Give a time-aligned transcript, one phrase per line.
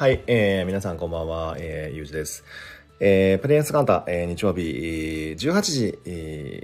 [0.00, 2.42] はい、えー、皆さんこんばんは、えー、ゆうじです。
[3.00, 4.62] えー、プレイヤースカンタ、えー、日曜日、
[5.38, 6.62] 18時、え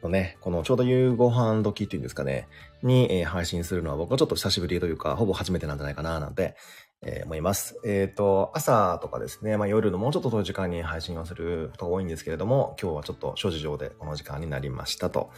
[0.00, 2.46] ー、のね、このちょうど夕ご飯時っていうんですかね、
[2.84, 6.54] に、えー、配信するのは僕はちょっと久しぶりというか、ほぼ初めてなんじゃないかな、なんて、
[7.02, 7.80] えー、思います。
[7.84, 15.30] えっ、ー、と、朝とかですね、まあ夜のもうちょっと遠い時間に配信をすることが多いんですけれども、今日はちょっと諸事情でこの時間になりましたと。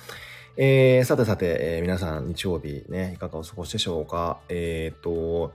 [0.59, 4.41] えー、さてさて、えー、皆さん日曜日ね、いかがお過ごしでしょうか？
[4.51, 5.55] えっ、ー、と、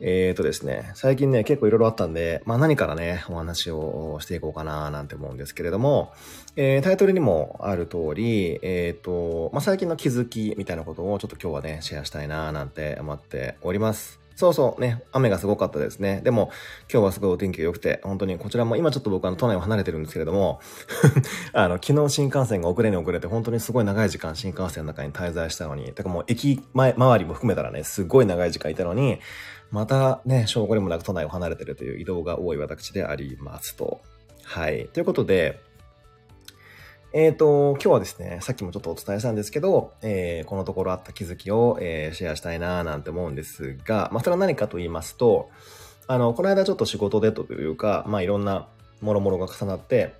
[0.00, 6.12] えーとですね、最近ね、結構いろいろあったんで、まあ何からね、お話をしていこうかななんて思うんですけれども、
[6.56, 14.24] えー、タイトルにもある通り、えーと、まあ最近の気づきみたいなことをちょっと今日はね、シェアしたいななんて思っております。
[14.36, 16.20] そうそうね、雨がすごかったですね。
[16.24, 16.50] でも、
[16.92, 20.60] 今日はすごいお天気が良くて、本当にこちらも今ちょっと僕あの都内を離れてるんですけれども、
[21.54, 29.20] あの、昨日新幹線が遅れに遅れて、本当にすごい長い時間新幹線の中に滞在したのに、てかもう駅前、周りも含めたらね、すごい長い時間いたのに、
[29.74, 34.02] またね、証拠にもなく都内を離れてるという移動が多い私でありますと。
[34.44, 34.86] はい。
[34.92, 35.60] ということで、
[37.12, 45.50] えっ、ー、と、今日はですね、さっきもちょっとお伝えしたんですけど、えー、このところあった気づきを、えー、シェアしたいななんて思うんですが、まあ、それは何かと言いますと、
[46.06, 48.68] あの、この間ちょっと仕事でというか、まあ、いろんな
[49.00, 50.14] もろもろが重なって、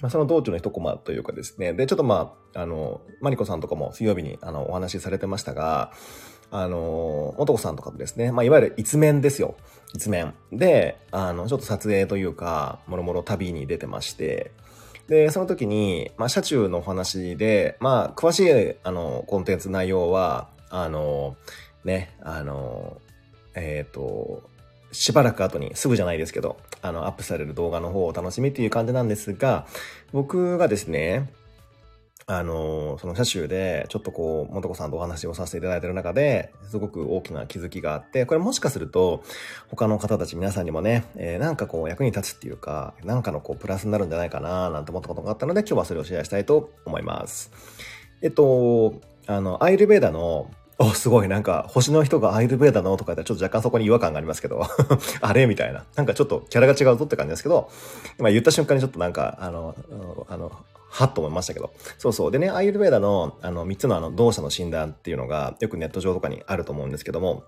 [0.00, 5.92] まあ、その道中の一コマというかですね、で、ちょっとまあ、あの、マリコさんとかも水曜日にあのお話しされてましたが、
[6.56, 9.56] あの、元子さんとかとですね、まあ、いわゆる一面ですよ。
[9.92, 10.34] 一面。
[10.52, 14.52] で、あの、ちょっと撮影というか、もろもろ旅に出てまして、
[15.08, 21.36] で、その時に、まあ、車中のお話で、まあ、詳しい、あの、コンテンツ内容は、あの、
[21.84, 22.98] ね、あの、
[23.56, 24.48] えっ、ー、と、
[24.92, 29.66] しばらく後に、すぐじゃないですけど、あの、アップされる動画の方を楽しみっていう感じなんですが、
[30.12, 31.32] 僕がですね、
[32.26, 39.22] あの、その車種で、ちょっとこう、もとこさんとお話をさせていただいている中で、すごく大きな気づきがあって、これもしかすると、
[39.68, 47.52] 他の方たち皆さんにもね、えー、なんかこう、役に立つっていうか、なんかのこう、プラスになるんじゃないかな、なんて思ったことがあったので、今日はそれをシェアしたいと思います。
[48.22, 48.94] えっと、
[49.26, 54.62] あの、アイルベーダの、お、すごい、なんか、星の人がアイルベーダのとか言ったらちょっと若干そこに違和感がありますけど、
[55.20, 55.84] あれみたいな。
[55.94, 57.70] なんかちょっとキャラが違うぞって感じですけど、
[58.18, 59.74] 今言った瞬間にちょっとなんか、あの、
[60.28, 60.50] あの、
[60.90, 61.72] はっと思いましたけど。
[61.98, 62.30] そうそう。
[62.30, 67.44] でね、アイルベーダの、あの、3つのあの、動作の診断っていうのが、よくネット上とかにあると思うんですけども、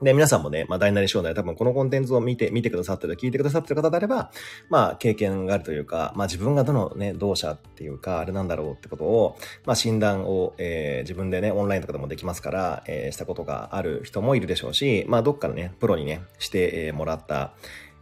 [0.00, 4.30] で、皆さんもね、まあ、大なり小なり多分このコンテンツを見て、見てくださってる、聞いてくださってる方であれば、
[4.68, 17.52] まあ、経験があるというか、まあ、自分がどのね、動作っていうか、あれなんだろうってことを、まあ、診断を、えー、自分でね、オンラインとかでもできますから、えー、したことがある人もいるでしょうし、まあ、どっかのね、プロにね、して、えー、もらった、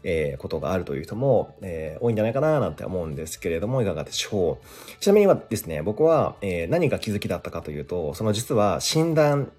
[0.09, 5.01] えー、ことがあるという人も、えー、多いんじゃないかななんて思うんですけれども、いかがでしょう。
[5.01, 9.51] ちなみにはですね、僕は、えー、何が気づきだったかというと、その実は診断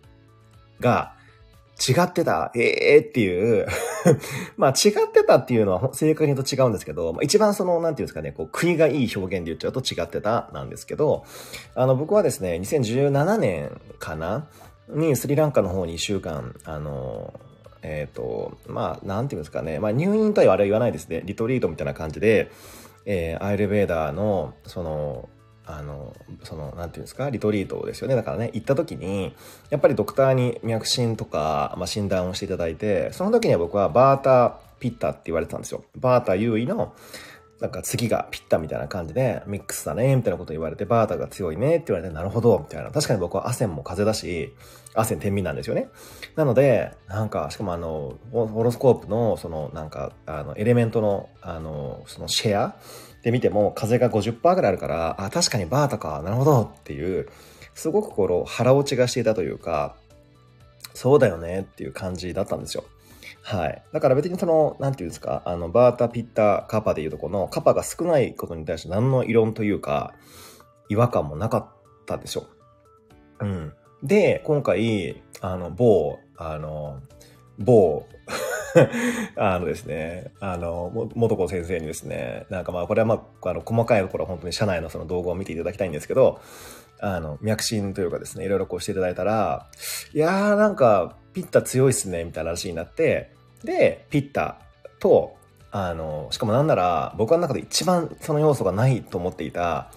[0.79, 1.16] が
[1.77, 3.67] 違ってた、ええー、っていう
[4.57, 11.23] まあ違ってたっていうのは正確に言うと違うんですけど、まあ、一番その、なんていうんですかね、こう、国がいい表現で言っちゃうと違ってたなんですけど、
[11.75, 14.47] あの、僕はですね、2017年かな
[14.89, 17.33] にスリランカの方に一週間、あの、
[17.83, 21.21] えっ、ー、と、まあ、なんていうんですかね、まあ、入院とはあれは言わないですね。
[21.25, 22.51] リトリートみたいな感じで、
[23.05, 25.29] えー、アイルベーダーの、その、
[25.67, 28.15] あの、その、なんていうんですか、リトリートですよね。
[28.15, 29.35] だからね、行った時に、
[29.69, 35.83] やっぱりドクターに脈診とか、まあ、診断をしていただいて、その時には僕はバーターピッタって言われてたんですよ。
[35.97, 36.93] バーター優位の、
[37.59, 42.91] なんか次がピッタみたいな感じで、ミックスだね、みたいなこと言われて、バーターが強いねって言われて、なるほど、みたいな。
[42.91, 44.53] 確かに僕は汗も風だし、
[44.99, 45.89] 汗天秤なんですよね。
[46.35, 52.75] なので、なんか、しかもあの、ホロスコープの、その、なんか、あの、エレメントの、あの、そのシェア
[53.23, 57.29] で見ても、風が50%ぐらいあるから、あ、確かにバータか、なるほどっていう、
[57.73, 59.95] すごくこの腹落ちがしていたというか、
[60.93, 62.83] そうだよねっていう感じだったんですよ。
[63.43, 63.83] はい。
[63.93, 70.15] だから別にその、なんていうんですか、あの、バータ、ピッタ、カパでいうとこの、カパが少ないことに対して何の異論というか、
[70.89, 71.67] 違和感もなかっ
[72.05, 72.47] たでしょ。
[73.39, 73.73] うん。
[74.03, 77.01] で、今回、あの、某、あの、
[77.57, 78.05] 某
[79.35, 86.39] あのですね、あの、元子先生にですね、なんかまあ、これはまあ、あの、細かいところ本当に社内のその動画を見ていただきたいんですけど、
[86.99, 89.67] あの、脈診というかですね、いろいろこうしていただいたら、
[90.13, 93.31] いやーなんか、ピッタ強いっすね、みたいな話になって、
[93.63, 94.59] で、ピッタ
[94.99, 95.35] と、
[95.71, 99.91] あの、しかもなんなら、僕の中で一番その要素がないと思っていた、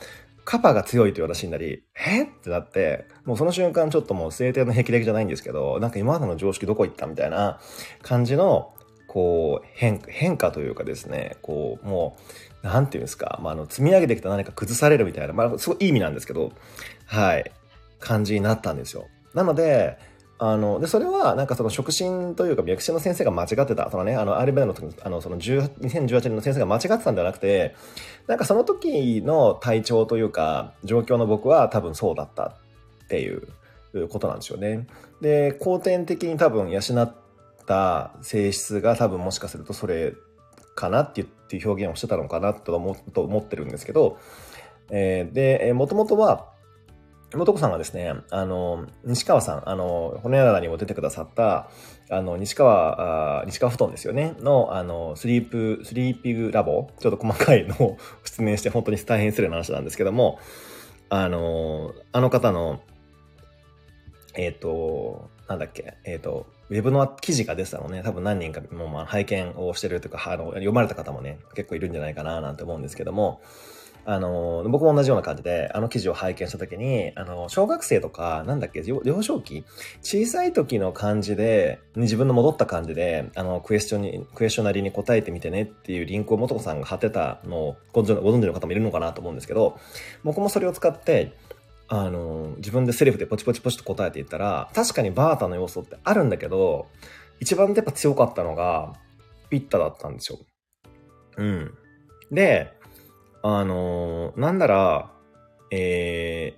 [0.44, 2.24] カパが強いという話になり、え？
[2.24, 7.60] ってなって、もうその瞬間ちょっともう制定の霹靂じゃないんですけど、なんか今までの常識どこ行ったみたいな
[8.02, 8.74] 感じの、
[9.06, 12.16] こう、変、変化というかですね、こう、も
[12.62, 16.52] う、なんていうんですか、まあ、あの、積み上げてきた何か崩されるみたいな、まあ、すごいいい意味なんですけど、
[17.06, 17.50] はい、
[17.98, 19.06] 感じになったんですよ。
[19.34, 19.98] なので、
[20.42, 23.90] あの、で、それは、なんかその触診というか、脈診の先生が間違ってた。
[23.90, 27.74] そのね、あの、アルベナの時あの、その2018年の先生が間違ってたんじゃなくて、
[28.26, 32.54] なんかその時の体調というか、状況の僕は多分そうだった
[33.04, 33.48] っていう
[34.08, 34.86] ことなんですよね。
[35.20, 37.14] で、後天的に多分養っ
[37.66, 40.14] た性質が多分もしかするとそれ
[40.74, 44.18] かなっていう表現をしてたのかなと思と思ってるんですけど、
[44.90, 46.48] えー、で、もともとは、
[47.34, 51.70] 元子さんがですね、あの、西川さん、あの、骨ならにも出てくださった、
[52.10, 60.40] あの、西川、あ西川布団ですよね、の、あの、スリープ、スリーピングラボ、ちょっと細かいのを 出演して本当に大変失礼な話なんですけども、
[61.08, 62.80] あの、あの方の、
[64.34, 73.40] えっ、ー、と、なんだっけ、えっ、ー、と、ウェブの記事が出てたのね、多分何人かもまあ拝見をしてるというか、あの、読まれた方もね、結構いるんじゃないかななんて思うんですけども、
[74.04, 79.64] あの、僕も同じような感じで、あの記事を拝見したときに、あの、小学生とか、なんだっけ、幼少期
[80.02, 89.78] 小さい時の感じで、自分の戻った感じで、あの、クエスチョンに、クエスチョナリーに答えてみてねっていうリンクを元子さんが貼ってたのをご存知の方もいるのかなと思うんですけど、
[90.24, 91.32] 僕もそれを使って、
[91.88, 96.86] あの、自分でセリフでポチポチポチと答えていったら、確かにバータの要素ってあるんだけど、
[97.40, 98.94] 一番やっぱ強かったのが、
[99.50, 100.38] ピッタだったんですよ。
[101.36, 101.74] うん。
[102.30, 102.72] で、
[103.42, 105.10] あのー、なんなら、
[105.70, 106.56] え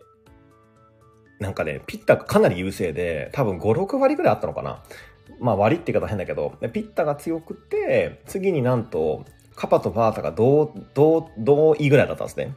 [1.40, 4.82] ー、なんかね、ピッタがかなり優勢で、多分5、6割ぐらいあったのかな。
[5.40, 9.24] まあ割って言い方変だけど、ピッタが強くて、次になんと、
[9.54, 12.54] カパとバータが同、同、同意ぐらいだったんですね。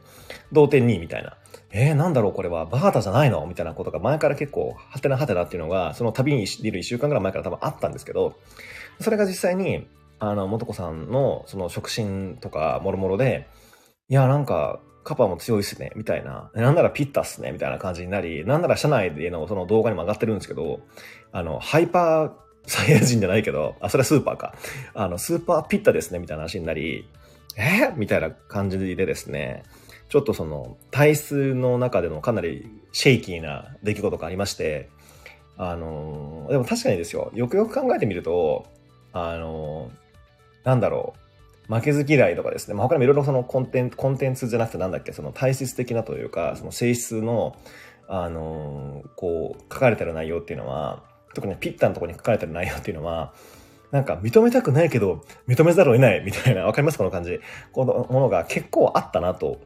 [0.50, 1.36] 同点2位みたいな。
[1.72, 3.44] えー、なんだろうこれは、バータじゃないの？
[3.46, 8.34] みたいなことが前から結構、はてなはてなっていうのが、その旅にいる1週間ぐらい前から多分あったんですけど、
[9.00, 9.86] それが実際に、
[10.18, 13.46] あの、元子さんの、その触診とか、もろもろで、
[14.08, 16.50] いや、なんか、カパも強いっすね、みたいな。
[16.54, 20.80] なんならピッタっすね、みたいな感じになり、なんなら社内でのその動画にも上がってるんですけど、
[21.32, 22.32] あの、ハイパー
[22.66, 24.54] サイヤ人じゃないけど、あ、それはスーパーか。
[24.94, 27.08] あの、スーパーピッタですね、みたいな話になり、
[27.56, 27.92] え？
[27.96, 29.62] みたいな感じでですね、
[30.08, 34.88] ちょっとその、体質の中でのかなりシェイキーな出来事がありまして、
[35.56, 38.66] あの、でも確かにですよ、よくよく考えてみると、
[39.12, 39.90] あの、
[40.64, 41.20] なんだろう、
[41.68, 47.56] 負けず嫌いとかですね、まあ、他にもいろいろそのコンテンツ、コンテンツじゃなくてなんだっけ、その体質的なというか、その性質の、
[48.08, 51.02] あのー、こう、書かれてる内容っていうのは、
[51.34, 53.34] 特にピッタのところに書かれてる内容っていうのは、
[53.90, 56.98] なんか認めたくないけど、認めざるを得ないみたいな、わかります？
[56.98, 57.40] この感じ。
[57.72, 59.60] このものが結構あったなと。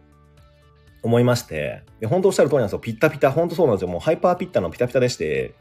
[1.02, 2.78] 思いまして、で本当おっしゃる通りなんですよ。
[2.78, 3.88] ピッタピタ、本当そうなんですよ。
[3.88, 5.54] もうハイパーピッタのピタピタでして、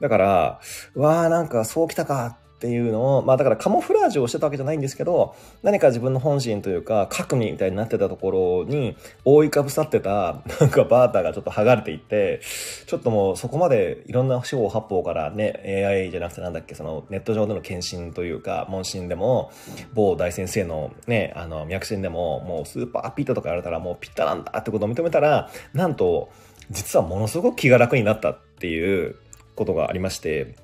[0.00, 0.60] だから、
[0.96, 2.36] わーなんかそうきたか。
[2.62, 12.40] っていうのを、まあだからカモフラージュをしてたわけじゃないんですけど、何か自分の本心というか、核にみたいになってたところに、覆いかぶさってた、なんかバーターがちょっと剥がれていって、
[12.86, 19.50] ちょっともうそこまでいろんな四方八方からね、AI じゃなくてなんだっけ、そのネット上での検診というか、問診でも、
[19.92, 26.30] 某大先生のね、あの、脈診でも、もうスーパーピッタとか言われたらもうピッタなんだってことを認めたら、なんと、
[26.70, 29.16] 実はものすごく気が楽になったっていう
[29.56, 30.54] ことがありまして、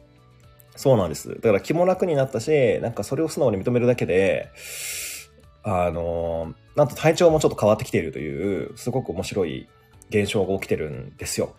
[0.79, 1.29] そうなんです。
[1.29, 4.49] だから気も楽になったし、なんかそれを素直に認めるだけで、
[5.65, 9.69] あの、なんと体調もちょっと変わってきているという、すごく面白い
[10.09, 11.57] 現象が起きてるんですよ。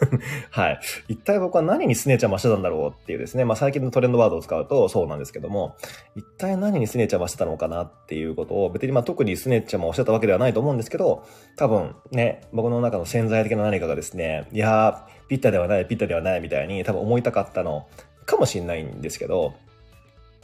[0.50, 0.80] はい。
[1.08, 3.44] 一体僕は何にスネちゃん増してたんだろうっていうですね。
[3.44, 5.76] まあ最近のトレンドワードを使うとそうなんですけども、
[6.16, 11.24] 一体何にスネちゃん増してたのかなっていうことを、別にまあ特にスネちゃんもおっしゃったわけではないと思うんですけど、
[11.56, 17.86] 多分ね、僕の中の潜在的な何かがですね、いやー、ピッタではない、ピッタではないみたいに多分思いたかったの
[18.26, 19.54] かもしれないんですけど、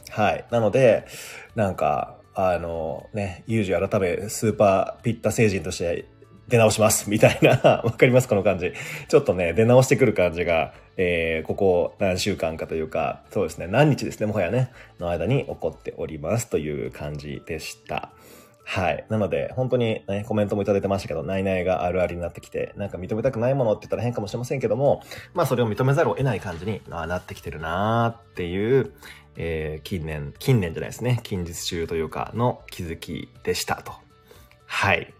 [0.09, 0.45] はい。
[0.51, 1.05] なので、
[1.55, 6.05] なんか、あのね、ユージ改めスーパーピッタ星人として
[6.47, 7.49] 出直しますみたいな、
[7.83, 8.27] わかります？
[8.27, 8.73] この感じ。
[9.07, 18.11] ちょっとね、出直してくる感じが、えー、ここ何週間かというか、そうですね、何日ですね、もはやね、の間に起こっておりますという感じでした。
[18.69, 19.05] はい。
[19.07, 28.91] なので、本当にね、コメントもいただいてましたけど、ないないがあるありになってきて、なんか認めたくないものって言ったら変かもしれませんけども、まあそれを認めざるを得ない感じになってきてるなーっていう、
[29.37, 33.93] えー、近年、近年じゃないですね、近日中というかの気づきでしたと。
[34.65, 35.13] はい。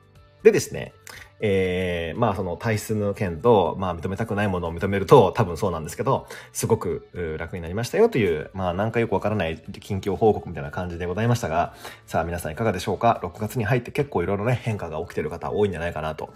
[0.44, 0.94] でですね、
[1.40, 11.76] えー、まあその体質の件と、まあ認めたくないものを認めると多分そうなんですけど、すごく楽になりましたよという、まあなんかよくわからない近況報告みたいな感じでございましたが、
[12.06, 16.34] さあ皆さんいかがでしょうか ?6 月に入って結構いろいろね変化が起きてる方多いんじゃないかなと。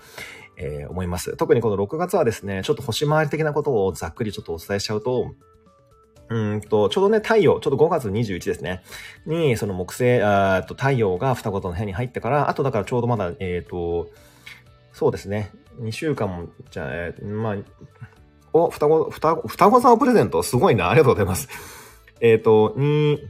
[0.58, 1.36] えー、思います。
[1.38, 5.34] 特にこの6月はですね、ちょっと星回り的なことをざっくりちょっとお伝えしちゃうと、
[6.32, 8.84] うんと、ちょうどね、太陽、ちょうど5月21ですね。
[9.26, 14.10] に、その木星、あと太陽が双子との部屋に入ってから、あとだからちょうどまだ、えっ、ー、と、
[14.94, 15.52] そうですね。
[15.80, 17.56] 2週間も、じゃあ、えー、まあ、
[18.54, 20.90] お、双子、双子、双子さんをプレゼントすごいな。
[20.90, 21.48] ありがとうございます。
[22.20, 23.24] えっ、ー、と、に、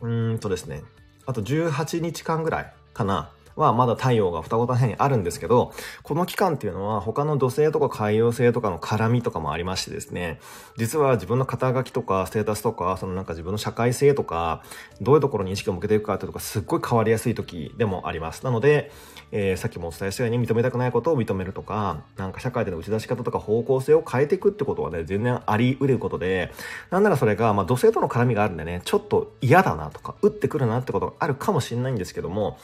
[0.00, 0.82] うんとですね。
[1.26, 3.30] あと18日間ぐらいかな。
[3.56, 10.40] はまだ太陽が双子大変にあるんですけど、この期間っていうのは他の土星とか海洋星とかの絡みとかもありましてですね、
[10.76, 14.62] 実は自分の肩書きとかステータスとか、そのなんか自分の社会性とか、
[15.00, 18.44] どういうところに意識を向けていくかっていうとかすっごい変わりやすい時でもあります。
[18.44, 18.90] なので、
[19.32, 26.52] えー、さっきもお伝えしたように認めたくないことを認めるとか、なんか社会での打ち出し方とか方向性を変えていくってことはね、全然あり得ることで、
[26.90, 32.58] なんならそれが、まあ土星との絡みがあるんでね、ちょっと嫌だなとか、打ってくるなってことがあるかもしれないんですけども、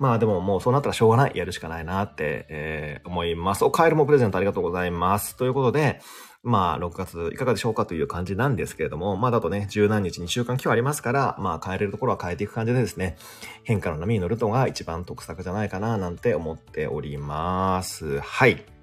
[0.00, 1.32] まあでももうそうなったらしょうがない。
[1.36, 3.64] やるしかないなって、えー、思います。
[3.66, 5.36] お、カエルもプレゼントありがとうございます。
[5.36, 6.00] ということで、
[6.42, 13.18] まあ、6月いかがでしょうかという感じなんですけれども、まあ、だとね、十何日、2週間今日ありますから、まあ、変えれるところは変えていく感じでですね、
[13.62, 18.20] 変化の波に乗るのが一番得策じゃないかな、なんて思っております。
[18.20, 18.79] はい。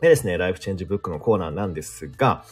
[0.00, 2.44] でですね、ライフチェンジブックのコーナーなんですが、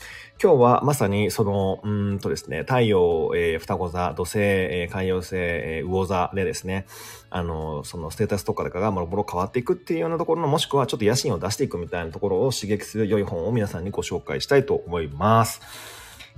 [0.43, 6.87] 今日はまさにその、うんとですね、太陽、えー、双子座、土星、えー、海洋星、えー、魚座でですね、
[7.29, 15.61] あの、そのステータスとかがもろもろ変わっていくっていうようなところの、もしくはちょっと野心を出していくみたいなところを刺激する良い本を皆さんにご紹介したいと思います。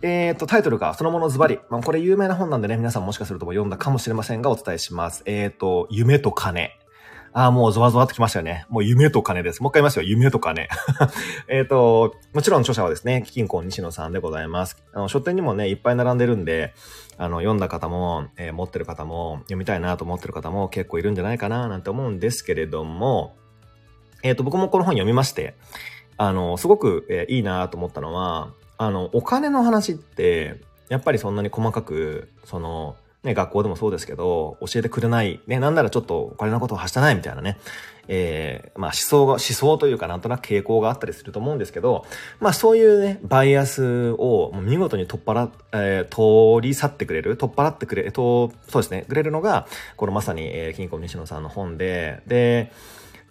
[0.02, 1.60] えっ、ー、と、タイトルがそのものズバリ。
[1.70, 5.22] まあ、これ有名な本なんでね、皆さんもしかするとも読んだかもしれませんが、お伝えします。
[5.24, 6.76] えっ、ー、と、夢と金。
[7.36, 8.64] ああ、もうゾワゾワっときましたよね。
[8.70, 9.62] もう夢と金です。
[9.62, 10.04] もう一回言いますよ。
[10.04, 10.70] 夢と金。
[11.48, 14.82] えっと、もちろん著者はですね、貴金庫西野さんでございます。
[14.94, 16.72] あの、書店にもね、いっぱい並んでるんで、
[17.18, 23.36] あの、読んだ方も、えー、持ってる方も、読みたいなと思ってる方も結構いるんじゃないかななんて思うんですけれども、
[24.22, 25.56] えっ、ー、と、僕もこの本読みまして、
[26.16, 32.96] あの、すごく、えー、いいなと思ったのは、あの、お金の話って、やっぱりそんなに細かく、その、
[33.26, 37.58] ね、学校でもそうですけど、教えてくれない、ね、なんならちょっとお金のことを発したないみたいなね、
[38.08, 42.06] えー、まあ思想が、思想というかなんとなく傾向があったりすると思うんですけど、
[42.40, 49.66] まあそういうね、バイアスを見事に取っ払、えー、通り去ってくれる、取っ払ってくれ、と、そうですね、くれるのが、
[49.96, 52.72] このまさに、えー、金庫西野さんの本で、で、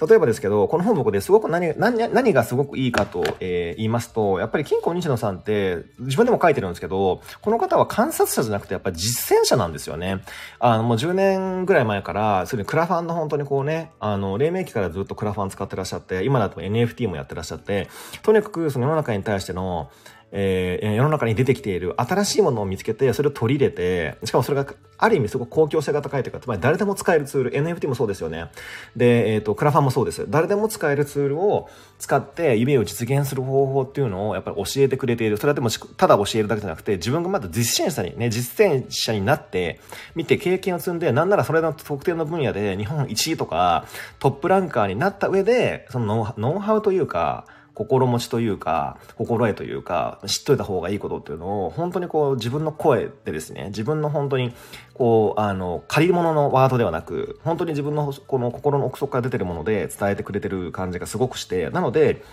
[0.02, 10.22] 例えばですけど、この本僕ですごく何、何、何がすごくいいかと、えー、言いますと、やっぱり金庫西野さんって自分でも書いてるんですけど、この方は観察者じゃなくてやっぱ実践者なんですよね。
[10.60, 17.88] あの、もう10年ぐらい前から、それクラファンの本当にこうね、あの、黎明期からずっとクラファン使ってらっしゃって、今だと NFT もやってらっしゃって、
[18.22, 19.90] とにかくその世の中に対しての、
[20.32, 28.50] えー、世の中に出てきている新しいものを見つけて、それを取り入れて、しかもそれがある意味すごく公共性が高いというか、つまり誰でも使えるツール、NFT もそうですよね。
[28.96, 30.26] で、えっ、ー、と、クラファンもそうです。
[30.30, 35.38] 誰でも使えるツールを使って夢を実現する方法っていうのをやっぱり教えてくれている。
[35.38, 39.80] それはでもただ教えるだけじゃなくて、自分がまだ実践者にね、実践者になって、
[40.16, 43.86] 見て経験を積んで、なんならそれの特定の分野で日本1位とか
[44.20, 54.54] トップランカーになった上で、そのノウハウというか、心持ちというか、心得というか、知っといた方がいいことっていうのを、本当にこう自分の声でですね、自分の本当に、
[54.94, 62.24] こう、あの、借り物のワードではなく、本当に自分のこの心の奥底から出てるもので伝えてくれてる感じがすごくして、なので、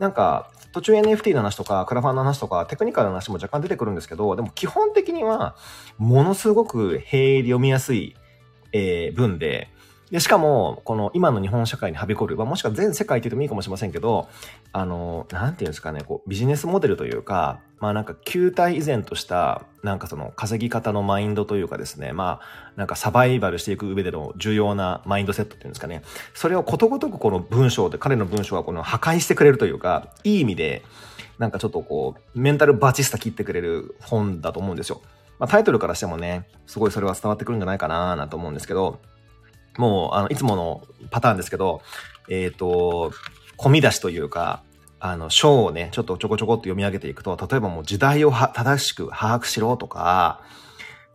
[0.00, 5.54] なんか、途中 NFT の話とか、クラファンの話とか、テクニカルな話も若干出てくるんですけど、でも基本的には、
[5.98, 8.16] ものすごく平易読みやすい、
[8.72, 9.68] えー、文で、
[10.10, 14.28] で、しかも、この今の日本社会にはびこる、まあ、もしくは全世界って言ってもいいかもしれませんけど、
[14.72, 26.02] あの、なんていうんですかね、こう、ビジネスモデルというか、まあなんか球体依然とした、なんかその稼ぎ方のマインドというかですね、まあ、なんかサバイバルしていく上での重要なマインドセットっていうんですかね、
[26.34, 30.82] それをことごとくこの文章で、彼の文章はこの破壊してくれるというか、いい意味で、
[31.38, 35.00] なんかちょっとこう、メンタルバチスタ切ってくれる本だと思うんですよ。
[35.38, 38.98] まあタイトルからしてもね、すごいそれは伝わってくるんじゃないかななと思うんですけど、
[39.80, 41.80] もう、あの、いつものパターンですけど、
[42.28, 43.12] えっ、ー、と、
[43.56, 44.62] 込み出しというか、
[45.00, 50.42] あの、章をね、ちょっとちょこちょこっと読み上げていくと、例えばもう時代を正しく把握しろとか、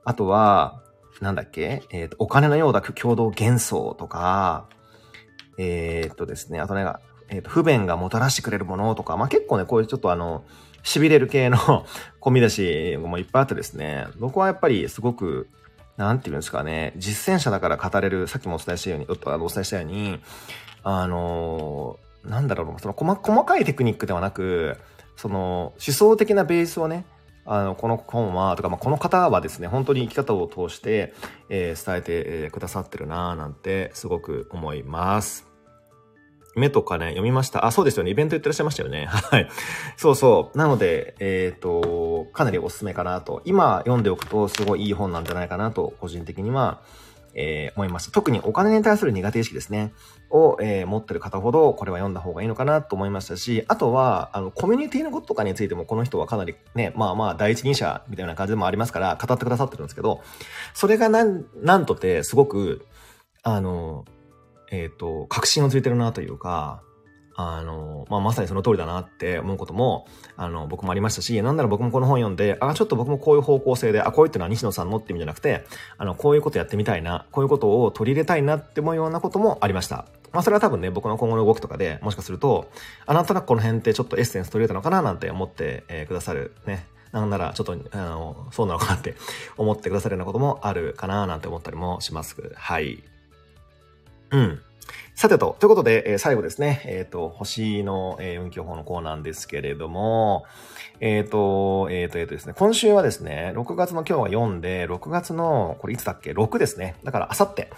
[0.04, 0.82] あとは、
[1.22, 4.68] なんだっけえっ、ー、と、お金のようだ共同幻想とか、
[5.58, 6.86] えっ、とですね、あとね、
[7.30, 10.44] えっ、と、不便がもたらしてくれるものとか、まあ、結構ね、こういうちょっとあの、
[10.84, 11.58] 痺れる系の
[12.22, 15.48] 込み出しもいっぱいあってですね、僕はやっぱりすごく
[15.98, 20.20] なんていうんですかね、実践者だから語れる、さっきもお伝えしたように、あのお伝えしたように、
[20.84, 24.78] あの、なんだろう、その細細かいテクニックではなく、
[25.16, 27.06] その思想的なベースをね、
[27.46, 31.14] あの、この本は、とか、まあ、この方はですね、本当に生き方を通して、
[31.50, 35.55] えー、伝えて、えー、くださってるなぁなんて、すごく思います。
[36.56, 37.66] 目とかね、読みました。
[37.66, 38.12] あ、そうですよね。
[38.12, 39.06] イベント言ってらっしゃいましたよね。
[39.10, 39.50] はい。
[39.98, 40.58] そうそう。
[40.58, 43.42] なので、えっ、ー、と、かなりおすすめかなと。
[43.46, 46.82] 今読んでおくとすごいいい本なんじゃないかなと、個人的には、
[47.36, 48.12] えー、思いました。
[48.12, 49.94] 特にお金に対する苦手意識ですね。
[50.30, 60.22] を、えー、持ってる方ほど、これは読んだ方がいいのかなと思いましたし、あとは、あの、コミュニティのこととかについても、この人はかなりね、まあまあ、第一人者みたいな感じでもありますから、語ってくださってるんですけど、
[60.74, 62.86] それがなん、なんとて、すごく、
[63.44, 64.06] あの、
[64.72, 66.82] えっ、ー、と、確信をついてるなというか、
[67.38, 70.08] あの、まあ、まさにその通りだなって思うことも、
[70.38, 75.66] あの、僕もありましたし、なんなら僕もこの本読んで、あ、ちょっと僕もこういう方向性で、あ、こういうってのは西野さんのって意味じゃなくて、
[75.98, 80.06] あの、こういうことやってみたいな、こういうことを取り入れたいなって思うようなこともありました。
[80.32, 82.70] まあ、それは多分ね、僕の今後の動きとかで、もしかすると、
[83.06, 86.88] あ、なんとなくこの辺ってちょっとエッセンス取り入れたのかななんて思って、くださるね。
[87.12, 89.16] なんなら、ちょっと、あの、そうなのかなって
[89.58, 92.52] 思ってくださるようなこともあるかななんて思ったりもします。
[92.56, 93.04] はい。
[94.32, 94.62] うん。
[95.16, 100.44] さてと、ということで、えー、最後ですね、えっ、ー、と、星の、えー、運気予報のコーナーですけれども、
[101.00, 106.96] えっ、ー、と、えっ、と、えっ、とですね、今週はですね、6月の今日は4で、6月の、これいつだっけ ?6 ですね。
[107.06, 107.70] だから、あさって、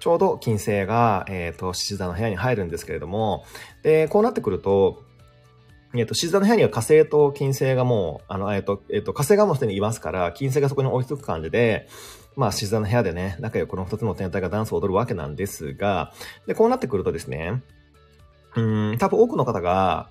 [0.00, 3.44] ちょうど金星が、えっ、と、獅子座の部屋に入るんですけれども、
[3.84, 5.04] で、こうなってくると、
[5.94, 11.88] えっ、と、獅子座の部屋には火星と金星がもう、あの、えっ、と、えっ、と、火星がもうすでにいますから、金星がそこに追いつく感じで、
[12.40, 16.10] まあ、静かな部屋でね、仲良くこの二つの天体がダンスを踊るわけなんですが、
[16.46, 17.62] で、こうなってくるとですね、
[18.56, 20.08] うん、多分多くの方が、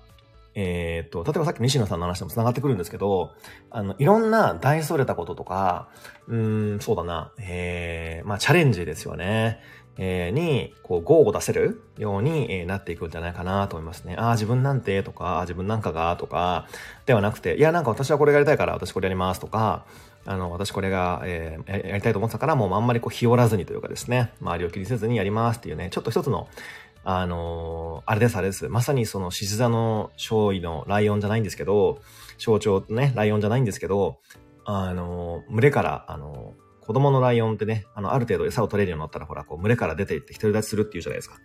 [0.54, 3.32] えっ、と、例えばさっき西野さんの話でも繋がってくるんですけど、
[3.72, 5.88] あの、いろんな大それたこととか、
[6.28, 9.58] うん、そうだな、えー、まあ、チャレンジですよね。
[9.98, 14.14] え、に、こう、ゴーを出せるように、え、なっていくんじゃないかなと思いますね。
[14.16, 16.68] ああ、自分なんてとか、自分なんかがとか、
[17.06, 19.84] ではなくて、いや、なんか私はこれやりたいから私これやりますとか、
[20.30, 26.46] あの、私これが、えー、やりたいと思ってたから、もうあんまりこう、日和らずにというかですね、周りを気にせずにやりますっていうね、ちょっと一つの、
[27.02, 28.68] あのー、あれです、あれです。
[28.68, 31.98] まさにその獅子座の勝利のライオンじゃないんですけど、
[32.38, 34.20] 象徴ね、ライオンじゃないんですけど、
[34.66, 41.38] あのー、群れから、あのー、子供のライオンってね、あの、ある程度餌を取れるようになったら、ほら、こう、群れから出て行って独り立ちするっていうじゃないですか。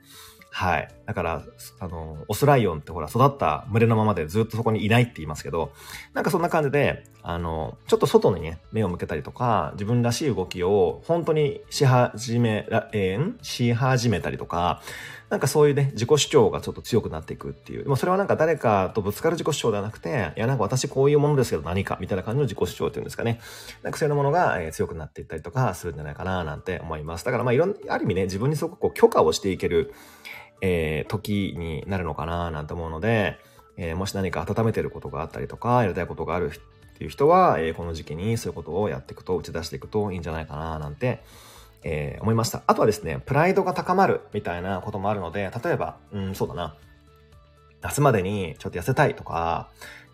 [0.57, 0.87] はい。
[1.05, 1.43] だから、
[1.81, 5.73] あの、オスライオンってほら、育った群れのままでずっとそこにいないって言いますけど、
[6.13, 14.81] なんかそんな感じで、あの、ちょっと外にね、目を向けたりとか、自分らしい動きを本当にし始め、えー、し始めたりとか、
[15.29, 17.83] なんかそういうね、自己主張がちょっと強くなっていくっていう。
[17.83, 23.41] でもそれはなんか誰かとぶつかる自己主張ではなくて、いやなんか私こういうものですけど何かみたいな感じの自己主張っていうんですかね。
[23.83, 27.25] なんかそういうものが、え、強くなっていったりとかするんじゃないかななんて思います。
[27.25, 29.93] だからまあいろんな、ある意味ね、自分にすごくこう許可をしていける、
[30.61, 33.37] えー、時になるのかななんて思うので、
[33.77, 41.21] えー、もし何か温めてることがあったりとか、やりたいことがあるっていう人は、えー、この時期にそういうことをやっていくと、打ち出していくといいんじゃないかななんて、
[41.83, 42.63] えー、思いました。
[42.67, 46.75] あとはですね、プライドが高まるみたいなこともあるので、例えば、うん、そうだな。
[47.81, 49.69] 夏までにちょっと痩せたいとか、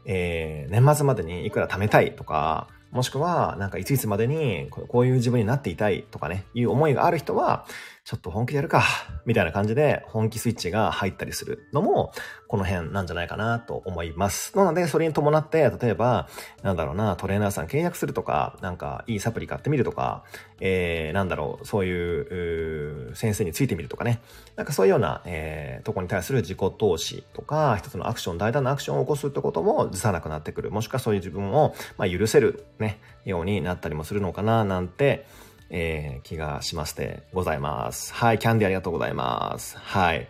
[0.05, 7.65] えー、年末までにいくら貯めたいとか、もしくは、なんかいついつまでにこういう自分になっていたいとかね、いう思いがある人は、
[8.03, 8.83] ちょっと本気でやるか、
[9.25, 12.11] みたいな感じで本気スイッチが入ったりするのも、
[12.47, 14.57] この辺なんじゃないかなと思います。
[14.57, 16.27] なので、それに伴って、例えば、
[16.63, 20.23] なんだろうな、トレーナーさん契約するとか、なんかいいサプリ買ってみるとか、
[20.59, 24.19] えー、なんだろう、そういう、う先生についてみるとかね。
[24.55, 30.71] なんかそういうような、えー、とこに対する自己投資とか、一つのアクション、大胆なアクションを起こすってことも辞さなくなってくる。
[30.71, 35.27] もしくはそういう自分を、まあ、許せる、ね、ようになったりもするのかな、なんて、
[35.71, 38.13] えー、気がしましてございます。
[38.13, 39.77] はい、キャンディありがとうございます。
[39.77, 40.27] はい。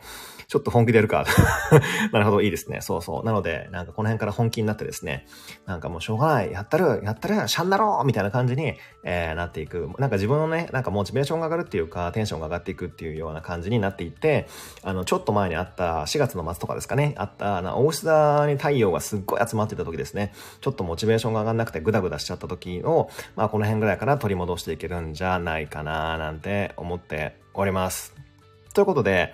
[0.51, 1.25] ちょっと本気でやるか。
[2.11, 2.81] なるほど、いいですね。
[2.81, 3.25] そうそう。
[3.25, 5.25] なので、なんかこの辺から本気になってですね、
[5.65, 9.89] なんかもうしょうがない、やったる、やったる、シャンだろうみたいな感じに、えー、なっていく。
[9.97, 14.49] なんか自分のね、なんかモチベーションが上がるっていうか、テンションが上がっていくっていうような感じになっていって、
[14.83, 28.13] あの、ちょっと前にあった4月の末とかですかね、あった、な大志座に太陽がすっごい集まってた時ですね、ちょっとモチベーションが上がんなくてグダグダしちゃった時を、まあこの辺ぐらいから取り戻していけるんじゃないかななんて思っております。
[28.73, 29.33] ということで、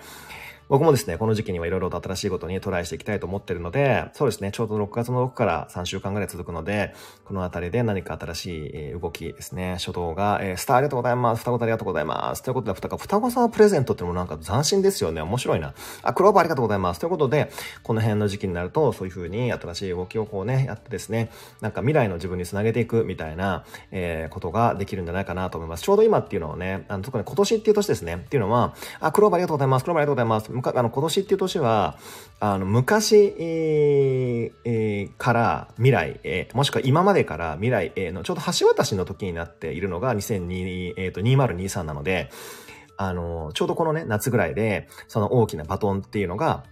[0.68, 11.40] 僕もですね、この時期にはいろいろと新しいことにトライしていきたいと思ってるので、そうですね、ちょうど6月の6から3週間ぐらい続くので、このあたりで何か新しい動きですね、初動が、えー、スターありがとうございます。
[11.40, 12.42] 双子ありがとうございます。
[12.42, 15.22] ということで、双子、双子さんプレゼントってのもなんか斬新ですよね。
[15.22, 15.72] 面白いな。
[16.02, 17.00] あ、クローバーありがとうございます。
[17.00, 17.50] ということで、
[17.82, 21.30] この辺の時期になると、そういう風に新しい動きをこうね、やってですね、
[21.62, 25.82] なんか未来の自分につなげていくみたいな、えー、ことができるんじゃないかなと思います。
[25.82, 29.84] ちょうど今っていうのはね、あの特に今年っていう年ですね、っていうのは、あ、クローバーありがとうございます。
[29.84, 30.57] クローバーありがとうございます。
[30.64, 31.98] あの今年っていう年は、
[32.40, 42.30] あの、昔、えー、から未来へ、もしくは今までから未来へのちょうど橋渡しの時になっているのが2002、えー、と2023なので、
[42.96, 46.64] あの、ちょうどこのね、夏ぐらいで、その大きなバトンっていうのが、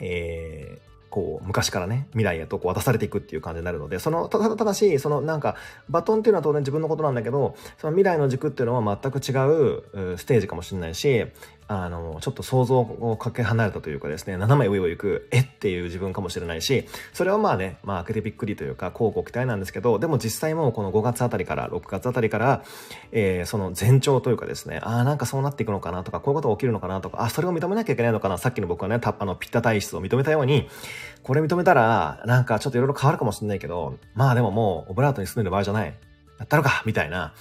[0.00, 5.56] えー、こう、昔からね、未来へとこう渡されていくっていう感じになるので、その、ただ、ただし、そのなんか、
[5.88, 9.32] バトンっていうのは当然自分のことなんだけど、その未来の軸っていうのは全く違
[10.10, 11.26] うステージかもしれないし、
[11.68, 22.62] あの、ちょっと想像をかけ離れたというかですね、斜め上を行く、えっていう自分かもしれないし、それはまあね、まあ開けてびっくりというか、交互期待なんですけど、でも実際もうこの5月あたりから、6月あたりから、
[23.10, 30.68] えー、その前兆というかですね、ああ、なんかそうなっていくのかなとか、こういうことが起きるのかなとか、あ、それを認めなきゃいけないのかな、さっきの僕はね、たあの、ピッタ体質を認めたように、
[31.24, 35.94] これ認めたら、なんかちょっといろいろ変わるかもしれないけど、まあでももう、オブラートに住んでる場合じゃない。
[36.38, 37.34] やったのかみたいな。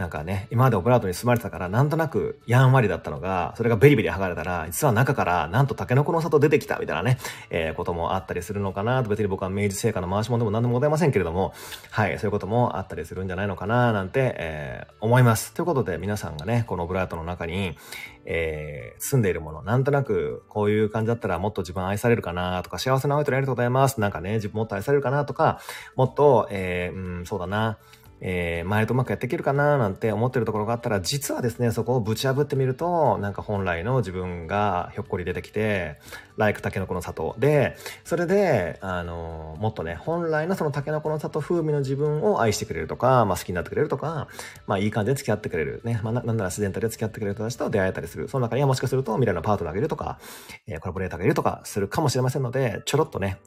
[0.00, 7.18] なんかね、今までオブラートに住まれてたから、なんとなくやんわりだったのが、それがベリベリ剥がれたら、実は中からなんとタケノコの里出てきたみたいなね、
[7.50, 11.52] えー、こともあったりするのかなと、別に僕は明治製菓の回し物でも何でもございませんけれども、
[11.90, 15.52] はい、そういうこともあったりするんじゃないのかななんて、えー、思います。
[15.52, 17.76] ということで皆さんがね、このオブラートの中に、
[18.24, 24.00] えー、住んでいるもの、なんとなくこういう感じだったらもっと自分愛されるかなとか、幸せな青い鳥ありがとうございます。
[24.00, 25.60] なんかね、自分もっと愛されるかなとか、
[25.94, 27.76] もっと、えー、うん、そうだな、
[28.20, 35.98] えー、前とうまくやっていけるかななんて思ってるところがあったら、実はですね、そこをぶち破ってみると、なんか本来の自分がひょっこり出てきて、
[36.36, 44.28] ライクタケノコの里で、それで、あの、もっとね、本来のそのタケノコの里風味の自分を愛してくれるとか、まあ好きになってくれるとか、
[44.66, 45.80] まあいい感じで付き合ってくれる。
[45.84, 48.28] ね、まあなんなら自然体で付き合ってくれる人たちと出会えたりする。
[48.28, 50.18] その中にはもしかすると未来のパートナーがいるとか、
[50.66, 53.38] えー、コラボレーターがいるとかするかもしれませんので、ちょろっとね、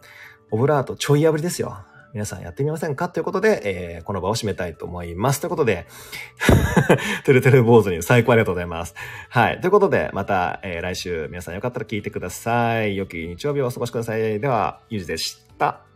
[0.51, 1.77] オブラートちょい破りですよ。
[2.13, 3.09] 皆さんやってみませんか？
[3.09, 3.61] ということで、
[3.97, 5.41] えー、この場を締めたいと思います。
[5.41, 5.87] ということで、
[7.25, 8.93] てるてる坊主に最高ありがとうございます。
[9.29, 9.59] はい。
[9.61, 12.95] ということで、また、えー、来週皆さんよかったら聞いてください。
[12.95, 14.39] 良き日曜日をお過ごしください。
[14.39, 15.92] では、ゆうじでした。